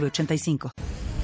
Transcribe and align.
906985. 0.00 0.70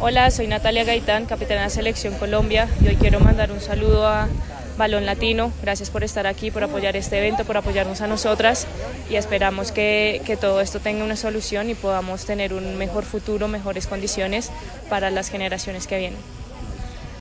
Hola, 0.00 0.30
soy 0.30 0.48
Natalia 0.48 0.84
Gaitán, 0.84 1.26
capitana 1.26 1.62
de 1.62 1.70
Selección 1.70 2.14
Colombia 2.14 2.68
y 2.82 2.88
hoy 2.88 2.96
quiero 2.96 3.20
mandar 3.20 3.52
un 3.52 3.60
saludo 3.60 4.06
a 4.06 4.28
Balón 4.76 5.06
Latino. 5.06 5.52
Gracias 5.62 5.90
por 5.90 6.02
estar 6.02 6.26
aquí, 6.26 6.50
por 6.50 6.64
apoyar 6.64 6.96
este 6.96 7.18
evento, 7.18 7.44
por 7.44 7.56
apoyarnos 7.56 8.00
a 8.00 8.06
nosotras 8.06 8.66
y 9.08 9.14
esperamos 9.14 9.70
que, 9.70 10.20
que 10.26 10.36
todo 10.36 10.60
esto 10.60 10.80
tenga 10.80 11.04
una 11.04 11.16
solución 11.16 11.70
y 11.70 11.74
podamos 11.74 12.24
tener 12.24 12.52
un 12.54 12.76
mejor 12.76 13.04
futuro, 13.04 13.46
mejores 13.46 13.86
condiciones 13.86 14.50
para 14.90 15.10
las 15.10 15.28
generaciones 15.28 15.86
que 15.86 15.98
vienen. 15.98 16.20